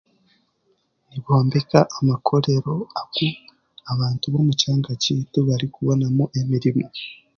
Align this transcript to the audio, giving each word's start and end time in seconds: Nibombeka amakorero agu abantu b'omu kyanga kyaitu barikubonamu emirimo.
Nibombeka 1.09 1.79
amakorero 1.99 2.73
agu 3.01 3.27
abantu 3.91 4.25
b'omu 4.31 4.53
kyanga 4.61 4.91
kyaitu 5.01 5.37
barikubonamu 5.47 6.23
emirimo. 6.39 6.87